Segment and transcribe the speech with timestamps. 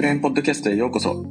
[0.00, 1.26] エクスプレーンポッドキャストへようこそ。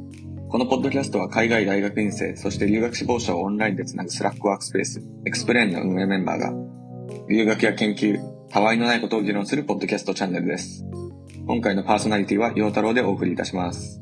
[0.48, 6.52] このポッドキャストは海外大学院生、そして留学志望者をオンラインでつなぐ Slack ワークスペース、エクスプレーンの運営メンバーが、
[7.28, 10.86] 留学や研究、たわいのないことを議論するポッドキャストチャンネルです。
[11.48, 14.00] 今回のパーソナリティは陽太郎でお送りいたします。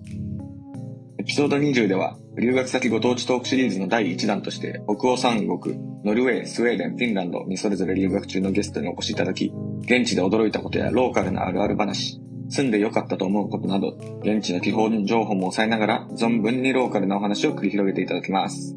[1.16, 9.50] エピソード20では、留学先ご当地トークシリーズの第1弾として、北欧三国、ノルウェー、スウェーデン、フィンランドにそれぞれ留学中のゲストにお越しいただき、
[9.85, 18.76] 現地で驚いたことやローカルなあるある話、住んでよかったと思うことなど、現地の基本情報も抑えながら、存分にローカルなお話を繰り広げていただきます。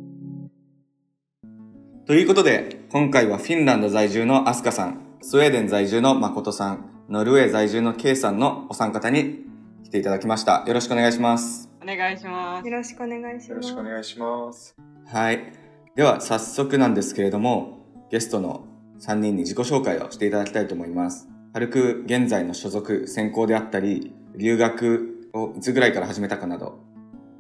[2.06, 9.46] ということで、今回はフィンランド在住のアスカさん、スウェーデン在住の誠さん、ノルウェー在住のケイさんのお三方に
[9.84, 10.66] 来ていただきました。
[10.68, 11.70] よろしくお願いします。
[11.82, 12.68] お願いします。
[12.68, 13.50] よろしくお願いします。
[13.50, 14.76] よろしくお願いします。
[15.08, 15.54] はい。
[15.96, 18.66] では、早速なんですけれども、ゲストの
[19.00, 21.31] 3人に自己紹介をしていただきたいと思います。
[21.54, 26.80] 軽く現在の所属、専攻であったり、留学をいつぐらいから始めたかなど、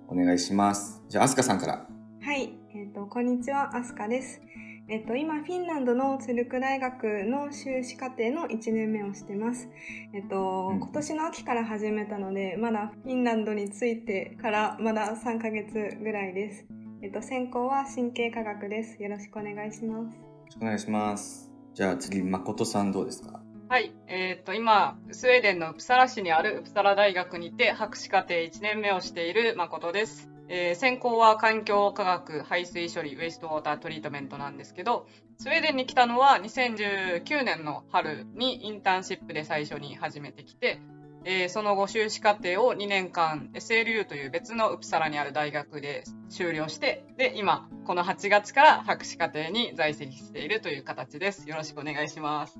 [0.09, 1.02] お願いします。
[1.08, 1.88] じゃあ、アスカさんから。
[2.22, 4.42] はい、えっ、とこんにちは、アスカです。
[4.90, 9.70] えっ、と今フィンランドのツルク大学の修士課程の1年目をしてます。
[10.14, 15.72] えっ、と、うん今年の秋から始めたので、まだフィンランドについてからまだ3ヶ月
[16.03, 16.66] ぐらいです。
[17.02, 19.02] えっ、と専攻は神経科学です。
[19.02, 20.18] よろしくお願いします。
[20.18, 21.50] よろしくお願いします。
[21.73, 23.41] じゃあ次、誠さんどうですか？
[23.72, 30.30] はい、えっ、と、今、スウェーデンのウプサラ市にあるウプサラ大学にて博士課程1年目をしている誠です。
[30.50, 40.81] えー専攻は環境科学排水処理ウェイストウォータートリートメントなんですけど、スウェーデンに来たのは2019年の春にインターンシップで最初に始めてきて、
[41.23, 51.47] えーその後修士課程を2年間 SLU という別のウプサラにある大学で修了して、で、今、この8月から博士課程に在籍しているという形です。
[51.47, 52.59] よろしくお願いします。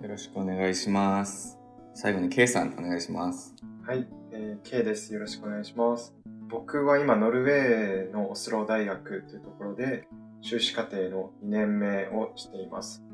[0.00, 1.58] よろしくお願いします。
[1.92, 3.54] 最後に、ケイさんお願いします。
[3.86, 5.12] はい、えー、K です。
[5.12, 6.14] よろしくお願いします。
[6.48, 10.08] 僕は今、ノルウェーのオスロ大学というところで、
[10.40, 13.04] 修士課程の2年目をしています。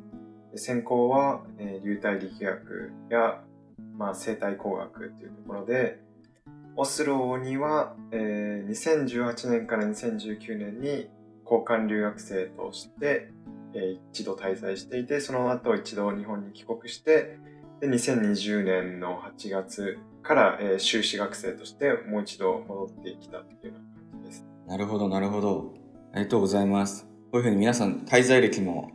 [0.55, 3.43] 専攻は、えー流体力学や、
[3.99, 5.99] まあ、生態工学というところで、
[6.77, 11.11] オスロには、えー2018年から2019年に
[11.45, 13.33] 交換留学生として、
[13.77, 17.39] え一度滞在していて、その後一度日本に帰国して、
[17.81, 24.47] で2020年の8月から、え修士学生としてもう一度戻ってきたっていうような感じです。
[24.67, 25.75] なるほど、なるほど。
[26.13, 27.05] ありがとうございます。
[27.05, 28.91] こういうふうに皆さん、滞在歴も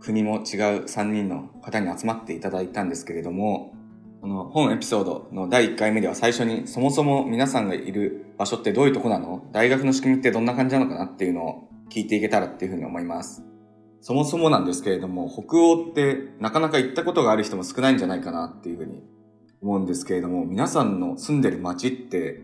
[0.00, 0.40] 国も違う
[0.84, 3.74] 3人の方に集まっていただいたんですけれども、
[4.20, 9.46] この本エピソードの第1回目では最初にそもそも皆さんがいる場所ってどういうとこなの？
[9.52, 13.44] 大学の仕組みってどんな感じなのかなっていうのを聞いていけたらっていうふうに思います。
[14.06, 19.02] そもそもなんですけれども、北欧ってなかなか行ったことがある人も少ないんじゃないかなっていうふうに
[19.62, 22.42] 思うんですけれども、皆さんの住んでる街って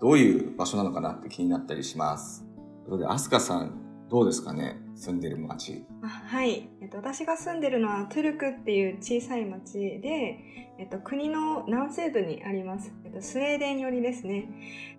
[0.00, 2.44] どういう場所なのかなって気になったりします。
[2.82, 4.80] ということで、アスカさん、どうですかね？
[4.96, 5.84] 住んでる街。
[6.02, 10.40] あはい、えっと、私が住んでるのはトゥルクっていう小さい町で、
[10.80, 14.48] えっと、国の南西部にあります、えっと、スウェーデン寄りですね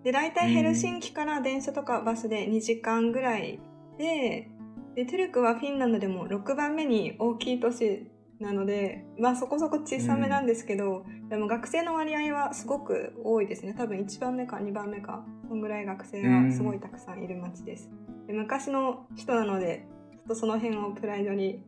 [0.04, 3.60] で大体ヘルシンキから電車とかバスで2時間ぐらい
[3.98, 4.50] で
[4.98, 8.10] でトゥルクはフィンランドでも6番目に大きい都市
[8.40, 13.74] なのでまあそこそこ小さめなんですけど、でも学生の割合はすごく多いですね。
[13.78, 17.88] 多分1番目か2番目かそんぐらい学生がすごいたくさんいる町です。
[18.26, 21.62] で昔の人なのでちょっとその辺をプライドに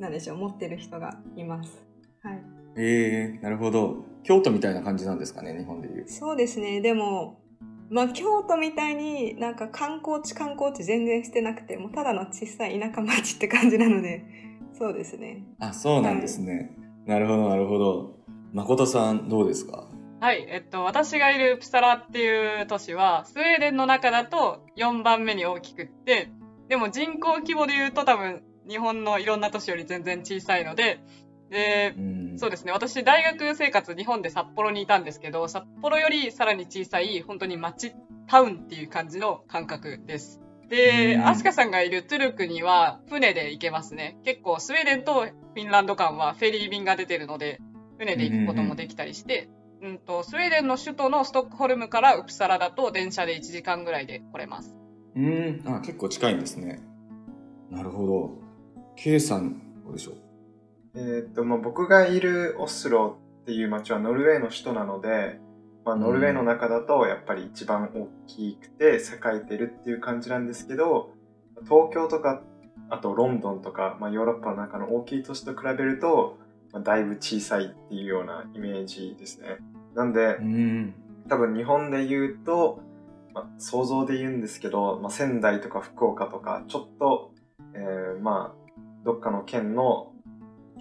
[0.00, 1.86] 何でしょう持ってる人がいます。
[2.24, 2.42] はい。
[2.74, 4.04] えー、なるほど。
[4.24, 6.08] 京都みたいな感じなんですかね日本でいう。
[6.08, 6.80] そうですね。
[6.80, 7.41] でも
[7.92, 14.24] まあ京都みたいになんか観光地観光地全然してなくてもうただの小さい田舎町って感じなので
[14.72, 16.74] そうですねあ、そうなんですね。
[17.06, 18.16] なるほど、なるほど。
[18.52, 19.88] 誠さん、どうですか？
[20.20, 26.30] はい、えっと、私がいるプサラっていう都市は、スウェーデンの中だと4番目に大きくって、
[26.68, 31.00] でも人口規模で言うと多分、日本のいろんな都市より全然小さいので、
[31.52, 32.38] でう、ん。
[32.38, 37.92] そうですね、私、大学生活、日本で札幌にいたんですけど、札幌よりさらに小さい、本当に町、
[38.26, 40.40] タウンっていう感じの感覚です。
[40.68, 44.16] で、うんアスカさんがいるトゥルクには船で行けますね。
[44.24, 47.60] 結構スウェーデンとフィンランド間はフェリー便が出てるので、
[47.98, 49.50] 船で行くこともできたりして、
[49.82, 54.74] うんと、スウェーデンの首都のストックホルムからウプサラだと電車で1時間ぐらいで来れます。
[55.14, 55.62] うん。
[55.66, 56.80] あ、結構近いんですね。
[57.70, 58.38] なるほど。
[58.96, 60.31] ケイさん、どうでしょう？
[60.94, 65.40] えーっと、まあ、僕がいるオスロっていう町はノルウェーの首都なので、
[65.84, 71.10] まあ、ノルウェーの中だとやっぱり一番大きくて栄えてるっていう感じなんですけど、
[71.64, 72.42] 東京とか、
[72.90, 76.38] あとロンドンとか、まあ、ヨーロッパの中の大きい都市と比べると、
[76.72, 79.58] まあ、だいぶ小さいっていうようなイメージですね。
[79.94, 80.94] なんで、うん。
[81.28, 82.80] 多分日本で言うと、
[83.34, 87.32] まあ、想像で言うんですけど、まあ、仙台とか福岡とか、ちょっと、
[87.74, 88.72] えー、まあ、
[89.04, 90.11] どっかの県の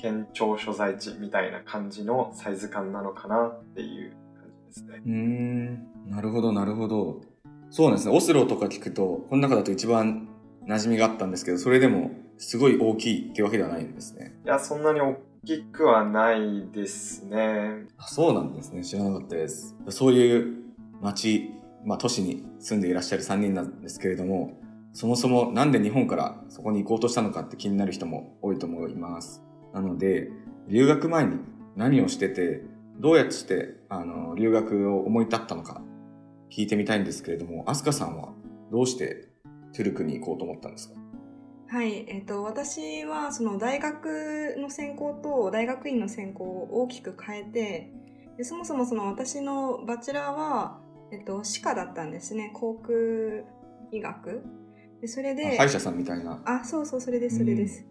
[0.02, 5.02] 県庁所在地みたいな感じのサイズ感なのかなっていう感じですね。
[5.06, 7.22] うん、なるほど、なるほど。
[7.70, 8.16] そうなんですね。
[8.16, 10.28] オスロとか聞くと、この中だと一番
[10.68, 14.36] 馴染みがあったんですけど、それでもすごい大きいってわけではないんですね。
[14.44, 17.86] いや、そんなに大きくはないですね。
[17.98, 18.84] あそうなんですね。
[18.84, 19.76] 知らなかったです。
[19.90, 20.56] そういう
[21.02, 21.52] 町、
[21.86, 24.60] まあ都市に住んでいらっしゃる3人なんですけれども、
[24.94, 29.42] そもそもなんで日本からそこに行こうとしたのかって気になる人も多いと思います。
[29.74, 30.30] なので、
[30.68, 31.38] 留学前に
[31.76, 32.64] 何をしてて、
[33.00, 35.82] どうやってしてあの留学を思い立ったのか
[36.52, 38.34] 聞いてみたいんですけれども、アスカさんは
[38.72, 39.30] どうして
[39.74, 40.96] トゥルクに行こうと思ったんですか？
[41.70, 47.94] はい、えっと、私はその大学の専攻と大学院の専攻を大きく変えて
[48.38, 50.82] でそもそもその私のバチェラーは、
[51.14, 52.52] えっと、歯科だったんですね。
[52.54, 52.94] 航空
[53.92, 54.42] 医学。
[55.00, 56.42] でそれで歯医者さんみたいな。
[56.46, 57.86] あそうそうそれですそれです、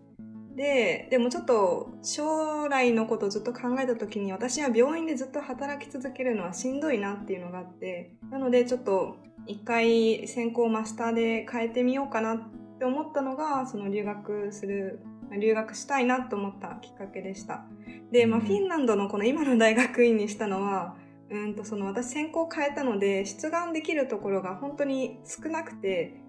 [0.60, 9.16] ででもちょっと将来のことをずっと考えた時に私は病院でずっと働き続けるのはしんどいなっていうのがあってなのでちょっと
[9.46, 12.38] 一回専攻マスターで変えてみようかなっ
[12.78, 15.00] て思ったのがその留学する
[15.40, 17.64] 留学したいなと思ったきっかけでした。
[18.12, 20.94] で、まあ、フィンランドのこの今の大学院にしたのは
[21.30, 26.19] うんとその私専攻変えたので出願できるところが本当に少なくて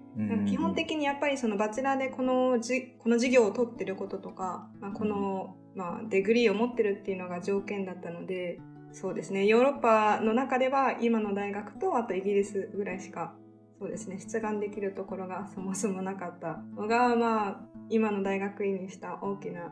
[0.45, 8.59] 基本的にやっぱりそのバチェラーでこのじこの授業を取ってることとか、まあ、この、まあ、デグリーを持ってるっていうのが条件だったので
[8.93, 9.45] そうですね。
[9.45, 13.33] ヨーロッパの中では今の大学とあとイギリスぐらいしか
[13.79, 14.19] そうですね。
[14.19, 19.71] 出願できるところがそもそもなかったのがまあ今の大学院にした大きな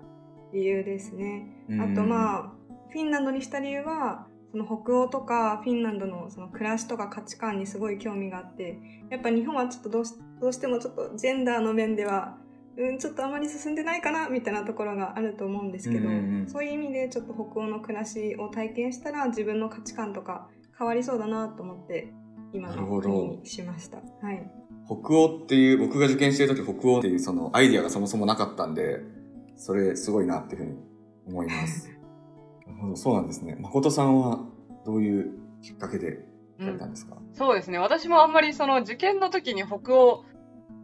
[0.53, 1.65] 理由ですね。
[1.71, 2.53] あとまあ
[2.91, 8.79] フィンランドにした理由はその北欧とかフィンランドのその暮らしとか価値観にすごい興味があって
[9.09, 12.37] やっぱ日本はちょっとどうしどうしてもちょっとジェンダーの面では
[12.79, 20.47] うん、ちょっとあまり進んでないかなみたいなところがあると思うんですけど、うんうんうん、そういう意味でちょっと北欧の暮らしを体験したら自分の価値観とか
[20.77, 22.13] 変わりそうだなと思って
[22.53, 23.97] 今の国にしました。
[23.97, 24.49] はい、
[24.85, 29.01] 北欧っていう僕が受験してる時北欧っていうそのアイディアがそもそもなかったんで
[29.57, 30.77] それすごいなっていうふうに
[31.27, 31.98] 思います。
[32.79, 32.95] ほど。
[32.95, 33.55] そうなんですね。
[33.59, 34.39] 誠さんは
[34.85, 36.25] どういうきっかけで
[36.59, 37.77] されたんですか、うん、そうですね。
[37.77, 40.25] 私もあんまりその受験の時に北欧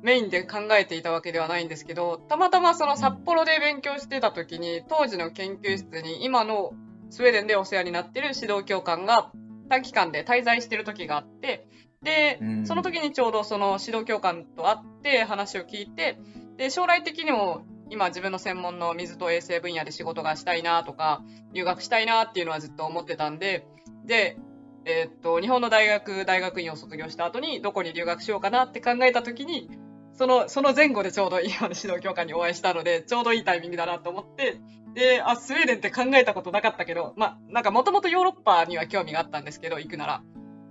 [0.01, 6.73] メインで考えていたわけではないんですけど、たまたまその札幌で勉強してた時に、当時の研究室に今の
[7.09, 9.31] スウェーデンでお世話になってる指導教官が
[9.69, 11.67] 短期間で滞在してる時があって、
[12.03, 16.19] で、その時にちょうどその指導教官と会って話を聞いて、
[16.57, 21.23] で、将来的にも今自分の専門の水と衛生分野で仕事がしたいなとか、
[21.53, 23.67] 留学したいなっていうのはずっと思ってたんで、
[24.05, 24.37] で、
[24.85, 29.69] えー、っと、日本の大学、大学院を卒業した後にどこに留学しようかなって考えた時に、
[30.13, 34.59] その、その前後でちょうど今の指導教官にお会いしたので、ちょうどいいタイミングだなと思って、
[34.93, 40.23] で、あ、スウェーデンって考えたことなかったけど、まあ、なんかもともとヨーロッパには興味があったんですけど、行くなら。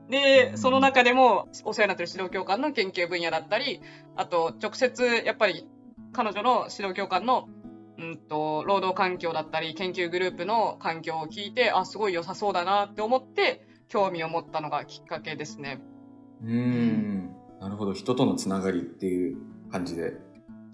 [0.09, 3.81] で、その中でもお世話になってる指導教官の研究分野だったり、
[4.17, 5.69] あと、直接、やっぱり
[6.15, 7.49] 彼女の指導教官の、
[7.99, 15.83] うんと、労働環境だったり、研究グループの環境を聞いて、あ、すごい良さそうだなって思って、興味を持ったのがきっかけですね。
[16.43, 17.35] うん。
[17.61, 17.93] なるほど。
[17.93, 19.37] 人とのつながりっていう
[19.71, 20.15] 感じで。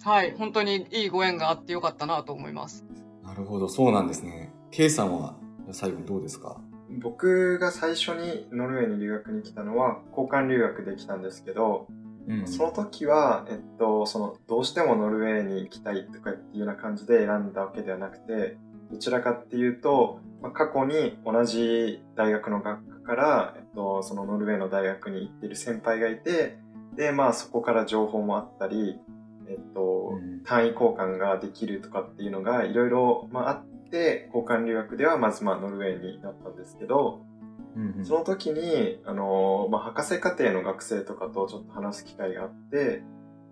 [0.02, 0.34] はい。
[0.38, 2.86] 本当にいいご縁があってよかったなと思います。
[3.22, 3.68] なるほど。
[3.68, 4.52] そうなんですね。
[4.70, 5.36] K さんは
[5.72, 6.60] 最後にどうですか？
[7.00, 11.86] 僕が最初にノルウェーに留学に来たのは交換留学できたんですけど、
[12.30, 18.56] うん、その時は、えっと、そのどうしてもノルウェーに行きたいとかっていうような感じで選んだわけではなくて
[18.92, 26.58] どちらかっていうと、まあ、過去に同じ大学の学科から、えっと、そのノルウェーの大学に行ってる先輩がいて
[26.96, 28.98] で、まあそこから情報もあったり、
[29.48, 30.12] えっと、
[30.44, 37.24] 単位交換ができるとかっていうのがいろいろ、まあ、あって、交換留学ではまずまあノルウェーになったんですけど、
[37.76, 43.02] うんうん、その時に、あの、まあ、博士課程の学生とかとちょっと話す機会があって、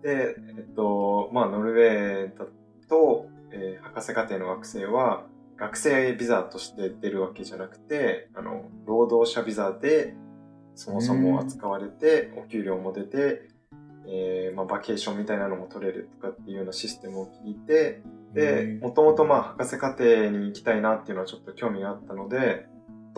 [0.03, 2.47] で、えっと、まあ、ノルウェーだ
[2.89, 10.15] と、えー、博士課程の学生は、学生ビザとして出るわけじゃなくて、あの、労働者ビザで、
[10.75, 13.49] そもそも扱われて、お給料も出て、
[14.07, 18.03] えー、まあ、バケーションみたいなのも取れるとかっていうようなシステムを聞いて、
[18.35, 22.67] で、もともとまあ博士課程に行きたいなっていうのはちょっと興味があったので、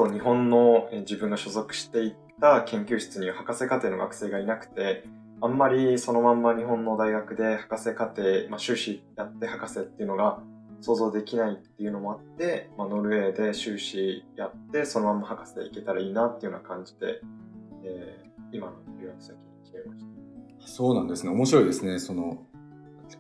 [0.05, 5.05] と日本の自分が所属していった研究室に博士課程の学生がいなくて、
[5.41, 10.41] あんまりそのまんま日本の大学で博士課程、まあ、修士やって博士っていうのが
[10.81, 17.21] 想像できないっていうのもあって、まあ、ノルウェーで修士やってそのまま博士で行けたらいいなっていうような感じで
[17.85, 20.05] えー今の留学先に決めまし
[20.61, 20.67] た。
[20.67, 21.31] そうなんですね。
[21.31, 21.99] 面白いですね。
[21.99, 22.47] その、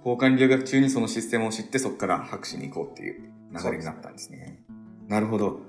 [0.04, 4.62] 交換留学中にそのシステムを知って、そこから博士に行こうっていう流れになったんですね。
[5.08, 5.60] なるほど。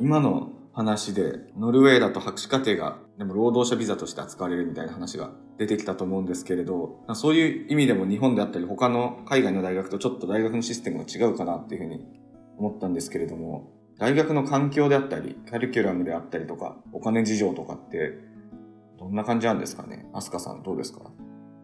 [0.00, 12.06] 今の話で、ノルウェーだと博士課程が、でも労働者ビザとして扱われるみたいな話が出てきたと思うんですけれど、そういう意味でも日本であったり他の海外の大学とちょっと大学のシステムが違うかなっていうふうに
[12.58, 18.18] 思ったんですけれども、大学の環境であったり、カリキュラムであったりとか、お金事情とかって、
[18.98, 20.06] どんな感じなんですかね？
[20.12, 21.10] アスカさんどうですか？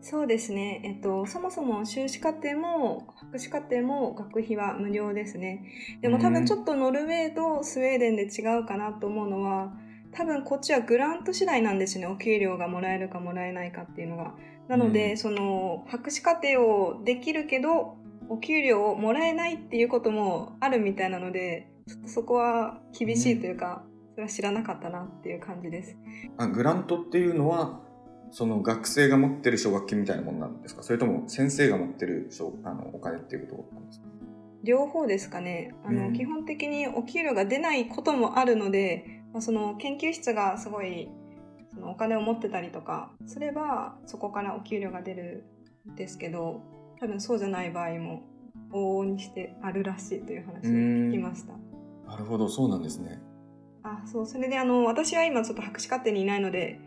[0.00, 5.64] そうですね、えっと、そもそも修士課程も博士課程も学費は無料ですね。
[6.00, 9.72] でも多分ちょっとノルウェーとスウェーデンで違うかなと思うのは、
[10.12, 14.34] 多分こっちはグラント次第なんですよね、お給料がもらえるかもらえないかっていうのが。
[14.68, 17.96] なので、うんその博士課程をできるけど、
[18.28, 25.96] お給料をもらえないっていうこともあるみたいなので、ちょっとそこは厳しいというか、それは知らなかったなっていう感じです。
[26.36, 27.80] あグラントっていうのは
[28.30, 30.82] その学生が持ってる奨学金みたいなものなんですか？
[30.82, 34.06] それとも先生が持ってる奨あのお金っていうことなんですか？
[34.64, 35.74] 両方ですかね。
[35.84, 36.12] あの、うん。
[36.12, 41.08] 基本的にお給料が出ないこともあるので、まあ、その研究室がすごい
[41.74, 45.44] そのお金を持ってたりとかすればそこからお給料が出る
[45.90, 46.60] んですけど
[47.00, 48.22] 多分そうじゃない場合も
[48.72, 51.52] 往々にしてあるらしいという話を聞きました。
[52.10, 53.20] なるほどそうなんですね。
[53.84, 54.26] あそう。
[54.26, 56.80] それであの私は今ちょっと博士課程にいないので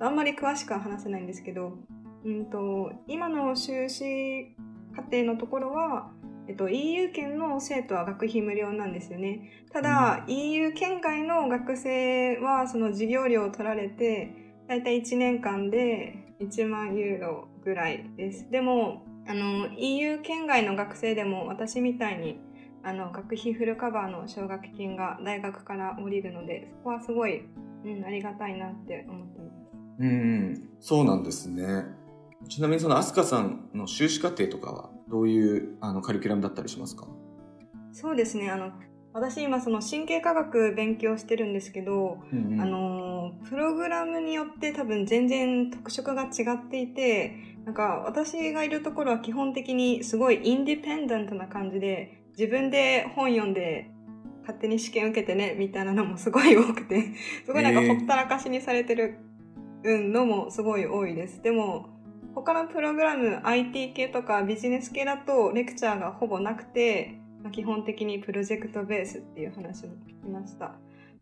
[0.00, 1.78] あんまり詳しくは話せないんですけど、
[2.24, 4.54] うん、と今の修士
[4.94, 6.10] 課程のところは、
[6.48, 9.64] えっと、EU 圏の生徒は学費無料なんですよね。
[9.72, 18.50] ただ、EU 圏外の学生はその授業料を取られてだいたい1年間で1万ユーロぐらいです。
[18.50, 22.40] でもあの EU 圏外の学生でも私みたいに
[22.82, 27.44] あの学費フルカバーの奨学金が大学から降りるのでそこはすごい、
[27.84, 29.65] うん、ありがたいなって思ってます。
[29.98, 31.84] うんそうなんですね。
[32.48, 37.06] ちなみにそのアスカさんの修士課程とかはどういうあのカリキュラムだったりしますか？
[37.92, 38.50] そうですね。
[38.50, 38.72] あの
[39.12, 42.60] 私今その神経科学勉強してるんですけど、うんうん。
[42.60, 47.34] あのプログラムによって多分全然特色が違っていて
[47.64, 53.90] なんか私がいるところは基本的にすごいインディペンデントな感じで自分で本読んで
[54.42, 59.18] 勝手に試験受けてねみたいなのもすごい多くてすごいなんかほったらかしにされてる
[59.86, 61.42] うんのもすごい多いです。
[61.42, 61.88] でも
[62.34, 70.74] 他のプログラム IT 系とかビジネス系だとレクチャーがほぼなくて、まあ基本的にプロジェクトベースっていう話も聞きました。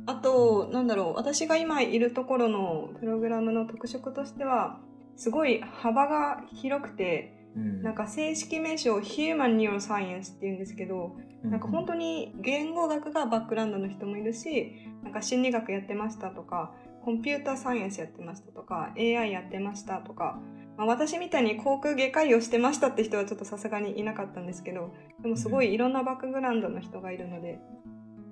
[0.06, 4.80] あと、なんだろう、私が今いるところのプログラムの特色としては、
[5.16, 14.72] すごい幅が広くて、うんなんか正式名称 Human Neuroscience っていうんですけど、なんか本当に言語学がバックグラウンドの人もいるし、
[15.04, 20.40] なんか心理学やってましたとか、コンピューターサイエンスやってましたとか、AI やってましたとか、
[20.78, 24.90] まあ、私みたいに航空外科医をしてましたって人はちょっとさすがにいなかったんですけど、
[25.22, 27.60] でもすごいいろんなバックグラウンドの人がいるので、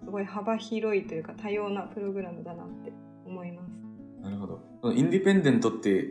[0.05, 2.93] すごい幅広いというか多様なプログラムだなって
[3.27, 3.71] 思います。
[4.23, 4.93] なるほど。
[4.93, 6.03] インディペンデントって言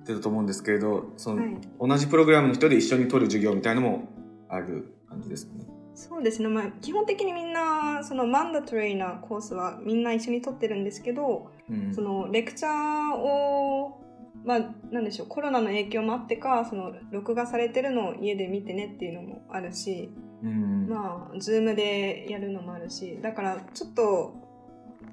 [0.00, 1.58] ってたと思うんですけれどその、はい。
[1.80, 4.08] 同じプログラムの人で一緒に取る授業みたいのも
[4.48, 11.94] ある感じですかねそうですね、まあ、基本的にみんなその mandatory なコースはみんな一緒に取ってるんですけど、うん。
[11.94, 14.00] そのレクチャーを
[14.42, 20.10] まあなんでしょうコロナの影響もあってかその録画されてるのを家で見てねっていうのもあるし
[20.42, 20.88] うん。
[20.88, 24.34] まあ Zoom でやるのもあるしだからちょっと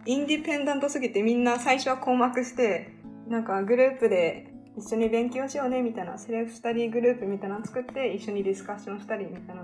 [0.06, 2.94] independent すぎてみんな最初は困惑して
[3.28, 9.64] なんかグループで一緒に勉強しようねみたいな self-study group みたいなの作って一緒にディスカッションしたりみたいな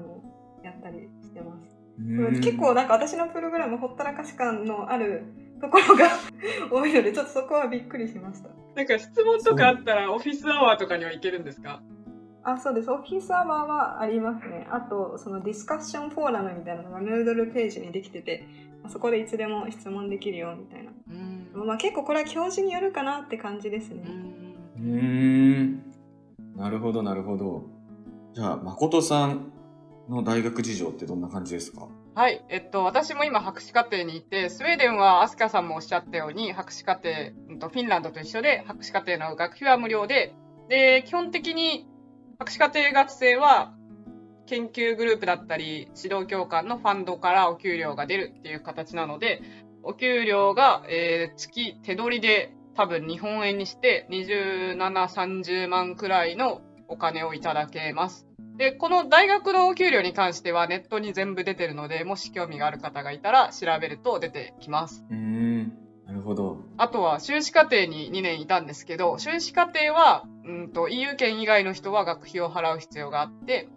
[2.06, 5.24] うん結構なんか私のプログラムほったらかし感のある
[5.62, 6.10] ところが
[6.72, 8.50] 多いのでちょっとそこはびっくりしました。
[8.76, 11.82] なんか質問とかあったらオフィスアワーとかには行けるんですか？
[12.46, 12.92] あ、そうです。
[12.92, 14.68] オフィスアワーはありますね。
[14.70, 18.46] あと、そのディスカッションフォーラムみたいなのが Moodle ページにできてて、
[18.90, 20.92] そこでいつでも質問できるよみたいな。
[21.10, 24.04] うんまあ結構これは教授によるかなって感じですね。
[24.78, 25.84] うーん
[26.58, 27.64] なるほどなるほど
[28.34, 29.52] じゃあ誠さん
[30.10, 31.88] の大学事情ってどんな感じですか？
[32.16, 37.10] はい、えっと、私も今、博士課程にいて、スウェーデンは、アスカさんもおっしゃったように、博士課程、
[37.60, 40.36] とフィンランドと一緒で、博士課程の学費は無料で、
[40.70, 41.88] で、基本的に、
[42.38, 43.74] 博士課程学生は、
[44.46, 49.42] 研究グループだったり、指導教官のファンドからお給料が出るっていう形なので、
[49.82, 58.28] お給料が、えー月手取りで多分日本円にして27、30万くらいのお金をいただけます。
[58.58, 65.04] で、この大学のお給料に関してはネットに全部出てるので、もし興味がある方がいたら調べると出てきます。
[65.10, 65.74] うーん
[66.06, 66.60] なるほど。
[66.78, 73.70] あとは修士課程に2年いたんですけど、修士課程は、うんと、EU 圏以外の人は学費を払う必要があって、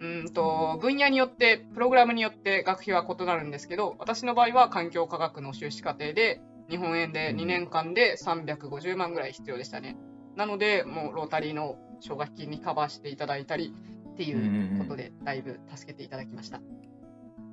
[0.00, 9.96] うんと、分野によって、プログラムによって学費は異なるんですけど、私の場合は環境科学の修士課程で、日本円で2年間で350万ぐらい必要でしたね。
[10.34, 13.74] なので、もうロータリーの奨学金にカバーしていただいたり
[14.14, 16.60] っていうことで、だいぶ助けていただきました。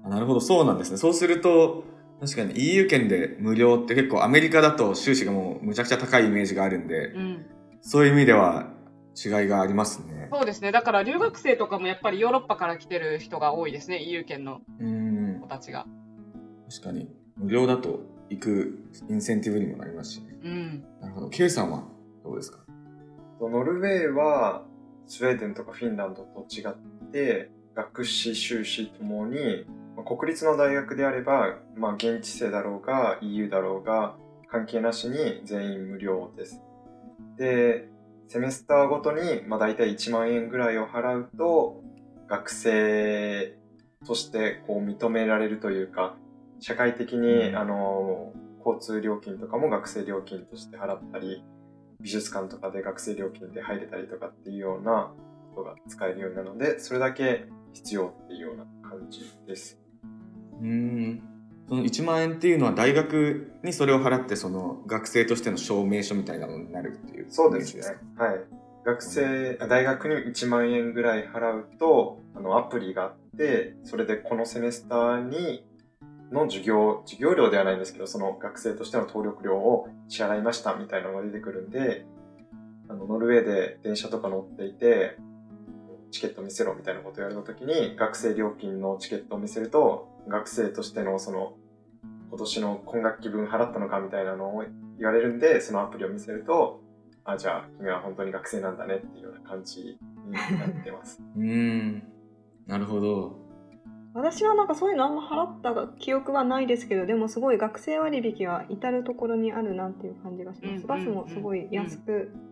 [0.04, 0.98] あなるほど、そうなんですね。
[0.98, 1.84] そうすると、
[2.20, 7.46] 確かに EU 圏で無料って結構アメリカだと収支がもうむちゃくちゃ高いイメージがあるんで、うん。
[7.82, 8.74] そういう意味では
[9.16, 10.30] 違いがありますね。
[10.32, 10.72] そうですね。
[10.72, 14.04] だから留学生とかもやっぱりヨーロッパから来てる人が多いですね。
[14.04, 15.48] EU 圏のうん子。
[15.48, 15.88] たちが。
[16.70, 17.10] 確かに。
[17.38, 20.38] 無料だと行くインセンティブにもなりますしね。
[20.44, 20.84] うん。
[21.02, 21.30] なるほど。
[21.30, 21.86] K さんは
[22.24, 22.60] どうですか？
[23.42, 24.64] ノルウェーは
[25.12, 29.66] スウェーデンとかフィンランドと違って学士修士ともに
[29.98, 34.16] まあ国立の大学であれば、まあ、現地生だろうが EU だろうが
[34.50, 36.62] 関係なしに全員無料です。
[37.38, 37.90] で、
[38.30, 41.84] セメスターごとに、まあ、大体1万円ぐらいを払うと
[42.30, 43.58] 学生
[44.08, 46.16] としてこう認められるというか
[46.62, 48.32] 社会的に、うんあの
[48.64, 51.44] 交通料金とかも学生料金として払ったり
[52.02, 55.12] 美術館とかで学生料金で入れたりとかっていうような
[55.56, 59.80] ことが使えるようになるので、それだけ必要っていうような感じです。
[60.62, 61.24] うーん。
[61.70, 67.84] その1万円っていうのは大学にそれを払ってその学生としての証明書みたいなのになるっていうそうですね。
[68.18, 68.62] はい。
[68.84, 75.64] 学生、あ大学に1万円ぐらい払うと、あの、アプリがあって、それでこのセメスターに、
[76.32, 82.06] の授業、授業料ではないんですけど、その学生としての登録料を支払いましたみたいなのが出てくるんで、
[82.90, 85.18] あの、ノルウェーで電車とか乗っていて、
[86.12, 91.54] チケット見せろみたいなことをやるの時に、学生料金のチケットを見せると、学生としてのその、
[92.30, 94.64] 今年の今学期分払ったのかみたいなのを
[94.98, 96.82] 言われるんで、そのアプリを見せると、
[97.24, 101.22] あ、じゃあ君は本当に学生なんだねっていうような感じになってます。
[101.36, 102.04] うーん。
[102.68, 103.41] なるほど。
[104.14, 110.82] 私はなんかそういうのあんま払った記憶はないですけどでもすごい学生割引は至る所にあるなっていう感じがします。
[110.82, 112.52] うんバスもすごい安く、うん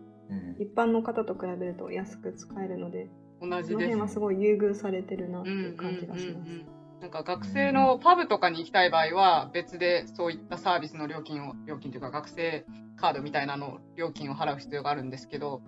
[0.60, 3.08] 一般の方と比べると安く使えるので
[3.40, 3.72] 同そじです。
[3.72, 6.50] の辺はすごい優遇されてるなってうんいう感じがします。
[6.50, 15.62] うんうんうんなんか学生のパブとかに行きたい場合は別でそういったサービスの料金を料金というか学生カードみたいなの料金を払う必要があるんですけど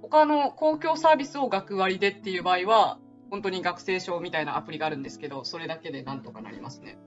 [0.00, 2.98] 他の公共サービスを学割でっていう場合は
[3.30, 6.98] 本当に学生証みたいなアプリがあるんですけどそれだけでなんとかなりますね。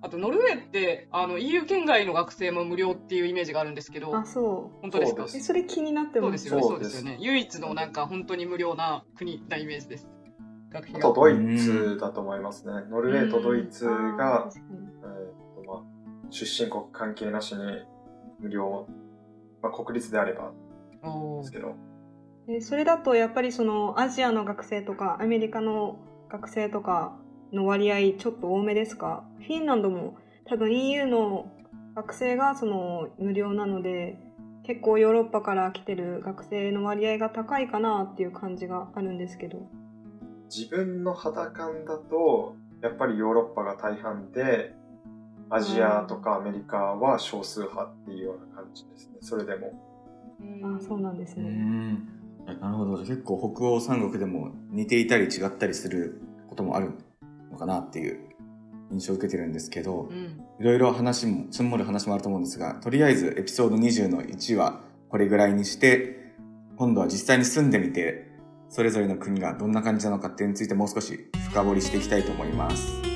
[0.00, 4.80] あとノルウェーってあの EU 圏外の学生も無料っていうイメージがあるんですけどあそう。
[4.80, 5.26] 本当ですか？
[5.26, 6.48] そうえそれ気になってます。
[6.48, 6.62] そうですよね。
[6.68, 7.16] そううですすよね。
[7.20, 10.08] 唯一のなんか本当に無料な国なイメージです。
[10.70, 11.08] 学費が。
[11.08, 12.72] あとドイツだと思いますね。
[12.88, 15.82] ノルウェーとドイツが、えーっとまあ、
[16.30, 17.60] 出身国関係なしに
[18.38, 18.86] 無料、
[19.62, 20.52] まあ、国立であれば
[21.40, 21.87] ですけど、え
[22.60, 25.98] それだとやっぱりそのアジアの学生とかアメリカの
[26.30, 27.16] 学生とか
[27.52, 29.24] の割合ちょっと多めですか？
[29.38, 31.52] フィンランドも多分 EU の
[31.94, 34.18] 学生がその無料なので
[34.64, 39.68] 結構ヨーロッパから来てる学生の割合が高いかなっていう感じがあるんですけど
[40.54, 44.74] 自分の肌感だと、やっぱりヨーロッパが大半で、
[45.50, 49.18] アジアとかアメリカは少数派っていうような感じですね。
[49.20, 49.72] それでも。
[50.76, 51.98] あそうなんですね。
[52.52, 52.98] んなるほど。
[52.98, 56.92] 結構北欧三国でも似ていたり違ったりすることもある
[57.50, 58.20] のかなっていう
[58.90, 60.42] 印象を受けてるんですけどうん。
[60.60, 66.34] いろいろ話も積もる話もあると思うんですがとりあえずエピソード20の1はこれぐらいにして
[66.76, 68.26] 今度は実際に住んでみて
[68.68, 73.07] それぞれの国がどんな感じなのかっていうのについてもう少し深掘りしていきたいと思います。